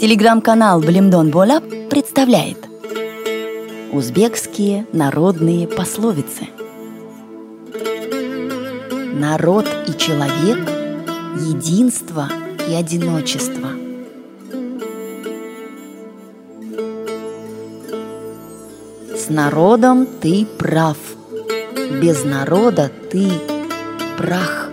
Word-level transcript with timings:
Телеграм-канал 0.00 0.80
Блимдон 0.80 1.30
Бола 1.30 1.60
представляет 1.90 2.58
Узбекские 3.90 4.86
народные 4.92 5.66
пословицы 5.66 6.46
Народ 9.14 9.66
и 9.88 9.98
человек– 9.98 10.58
единство 11.40 12.28
и 12.68 12.74
одиночество 12.74 13.70
С 19.16 19.28
народом 19.28 20.06
ты 20.20 20.46
прав, 20.58 20.96
без 22.00 22.22
народа 22.24 22.88
ты 23.10 23.28
прах 24.16 24.67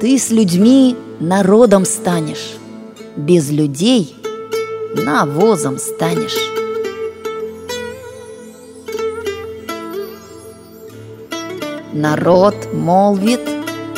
Ты 0.00 0.16
с 0.16 0.30
людьми 0.30 0.96
народом 1.18 1.84
станешь, 1.84 2.54
без 3.16 3.50
людей 3.50 4.14
навозом 4.94 5.78
станешь. 5.78 6.36
Народ 11.92 12.54
молвит, 12.72 13.40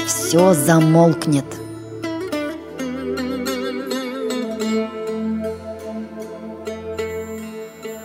все 0.06 0.54
замолкнет. 0.54 1.44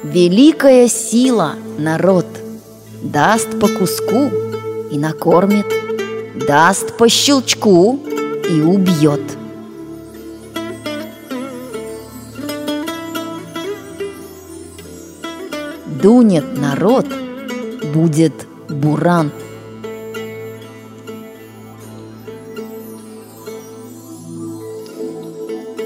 Великая 0.04 0.90
сила 0.90 1.54
народ 1.77 2.26
даст 3.02 3.57
по 3.57 3.70
куску 3.70 4.30
и 4.91 4.98
накормит– 4.98 5.68
даст 6.35 6.97
по 6.97 7.07
щелчку 7.07 7.99
и 8.49 8.61
убьет. 8.61 9.21
Дунет 16.01 16.45
народ, 16.59 17.05
будет 17.93 18.47
буран. 18.69 19.31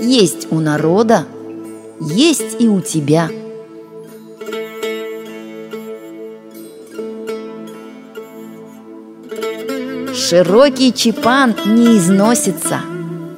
Есть 0.01 0.47
у 0.51 0.59
народа, 0.59 1.25
есть 2.01 2.59
и 2.59 2.67
у 2.67 2.81
тебя– 2.81 3.29
Широкий 10.29 10.93
чипан 10.93 11.55
не 11.65 11.97
износится, 11.97 12.81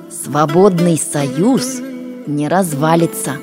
Свободный 0.09 0.97
союз 0.97 1.79
не 2.27 2.49
развалится. 2.49 3.37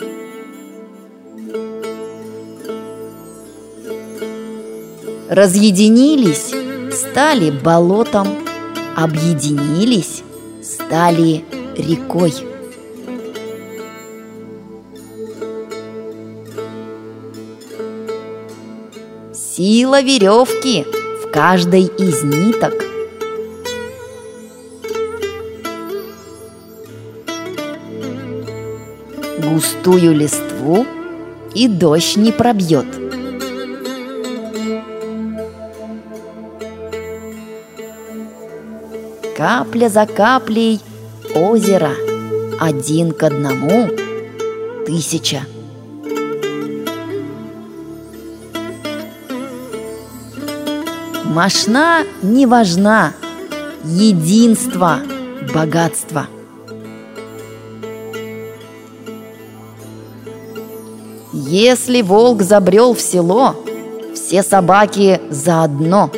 Разъединились, 5.31 6.53
стали 6.95 7.51
болотом, 7.51 8.29
Объединились, 8.95 10.23
стали 10.63 11.43
рекой. 11.75 12.35
Сила 19.33 20.03
веревки 20.03 20.85
в 21.25 21.31
каждой 21.33 21.85
из 21.85 22.23
ниток– 22.23 22.75
густую 29.49 30.15
листву 30.15 30.87
и 31.55 31.69
дождь 31.69 32.17
не 32.17 32.33
пробьет. 32.33 32.87
Капля 39.37 39.89
за 39.89 40.07
каплей 40.07 40.81
озеро, 41.35 41.93
один 42.61 43.13
к 43.13 43.23
одному 43.23 43.89
тысяча. 44.87 45.43
Машна 51.25 52.05
не 52.23 52.47
важна, 52.47 53.13
единство, 53.85 54.99
богатство– 55.55 56.27
Если 61.51 62.03
волк 62.03 62.43
забрел 62.43 62.93
в 62.93 63.01
село, 63.01 63.57
все 64.15 64.43
собаки 64.43 65.19
заодно. 65.31 66.11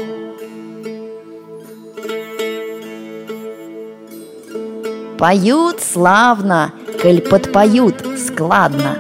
Поют 5.21 5.81
славно, 5.81 6.73
коль 7.01 7.21
подпоют 7.21 8.05
складно. 8.19 8.99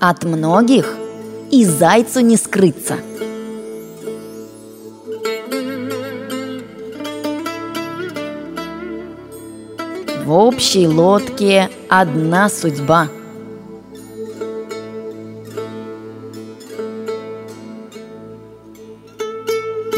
От 0.00 0.24
многих 0.24 0.96
и 1.50 1.66
зайцу 1.66 2.20
не 2.20 2.38
скрыться– 2.38 2.96
Общей 10.34 10.88
лодке 10.88 11.68
одна 11.90 12.48
судьба. 12.48 13.08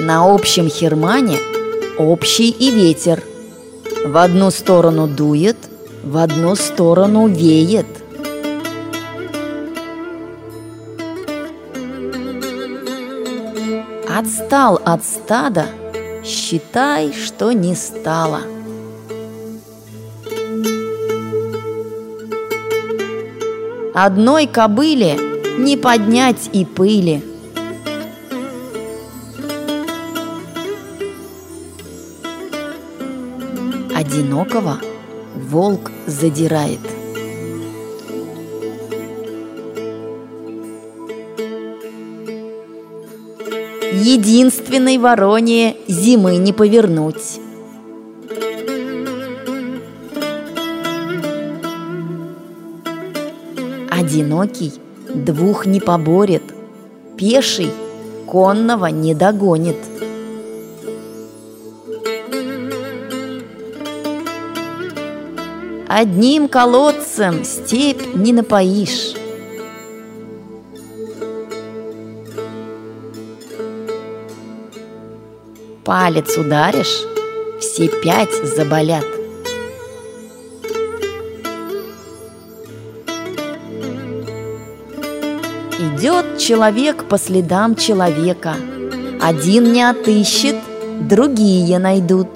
На 0.01 0.35
общем 0.35 0.69
хермане 0.69 1.39
общий 2.01 2.51
и 2.51 2.73
ветер. 2.73 3.23
В 4.05 4.17
одну 4.17 4.51
сторону 4.51 5.07
дует, 5.07 5.57
в 6.03 6.17
одну 6.17 6.57
сторону 6.57 7.29
веет. 7.29 7.87
Отстал 14.13 14.81
от 14.85 15.05
стада, 15.05 15.67
считай, 16.25 17.13
что 17.13 17.53
не 17.53 17.77
стало– 17.77 18.41
Одной 23.95 24.49
кобыле 24.49 25.17
не 25.57 25.77
поднять 25.77 26.51
и 26.53 26.65
пыли. 26.65 27.23
Одинокого 33.95 34.81
волк 35.37 35.93
задирает. 36.09 36.81
Единственной 43.93 44.99
вороне 44.99 45.77
зимы 45.87 46.39
не 46.39 46.53
повернуть. 46.53 47.39
Одинокий 54.15 54.73
двух 55.13 55.67
не 55.67 55.81
поборет, 55.81 56.45
пеший 57.17 57.73
конного 58.29 58.87
не 58.87 59.13
догонит. 59.13 59.75
Одним 65.89 66.47
колодцем 66.47 67.43
степь 67.43 68.15
не 68.15 68.33
напоишь. 68.33 69.17
Палец 75.85 76.39
ударишь, 76.39 77.03
все 77.59 77.89
пять 77.89 78.33
заболят. 78.45 79.24
Идет 85.97 86.39
человек 86.39 87.05
по 87.09 87.19
следам 87.19 87.77
человека. 87.77 88.57
Один 89.23 89.73
не 89.73 89.89
отыщет, 89.89 90.57
другие 91.01 91.79
найдут. 91.79 92.27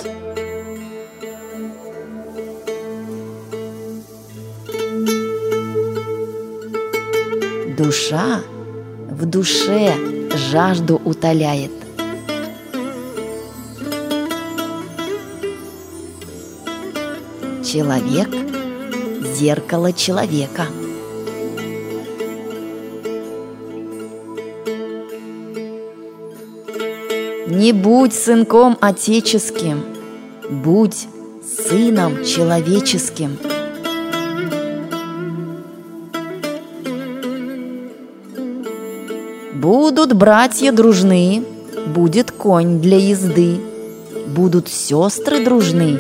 Душа 7.77 8.43
в 9.11 9.27
душе 9.27 9.93
жажду 10.53 11.03
утоляет. 11.05 11.73
Человек– 17.65 18.29
зеркало 19.37 19.93
человека. 19.93 20.67
Не 27.51 27.73
будь 27.73 28.13
сынком 28.13 28.77
отеческим, 28.79 29.83
будь 30.51 31.09
сыном 31.43 32.23
человеческим. 32.23 33.39
Будут 39.55 40.13
братья 40.13 40.73
дружны, 40.73 41.43
будет 41.87 42.33
конь 42.33 42.81
для 42.83 42.99
езды, 42.99 43.59
будут 44.27 44.69
сестры 44.69 45.43
дружны, 45.43 45.99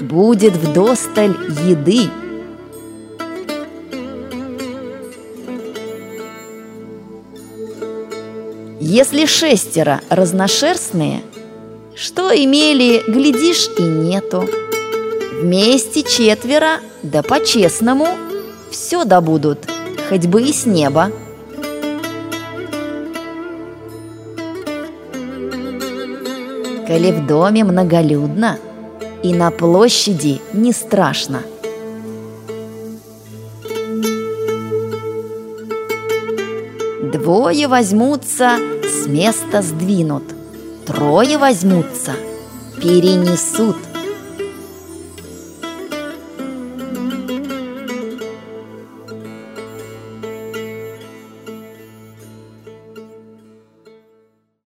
будет 0.00 0.54
вдосталь 0.54 1.36
еды. 1.68 2.08
Если 8.92 9.24
шестеро 9.24 10.00
разношерстные, 10.10 11.22
что 11.94 12.34
имели, 12.34 13.04
глядишь, 13.06 13.68
и 13.78 13.82
нету. 13.82 14.50
Вместе 15.40 16.02
четверо, 16.02 16.80
да 17.04 17.22
по-честному, 17.22 18.08
все 18.72 19.04
добудут, 19.04 19.60
хоть 20.08 20.26
бы 20.26 20.42
и 20.42 20.52
с 20.52 20.66
неба. 20.66 21.12
Коли 26.88 27.12
в 27.12 27.28
доме 27.28 27.62
многолюдно, 27.62 28.58
и 29.22 29.32
на 29.32 29.52
площади 29.52 30.40
не 30.52 30.72
страшно. 30.72 31.44
Двое 37.12 37.68
возьмутся, 37.68 38.56
с 38.90 39.06
места 39.06 39.62
сдвинут, 39.62 40.24
трое 40.86 41.38
возьмутся, 41.38 42.12
перенесут– 42.80 43.76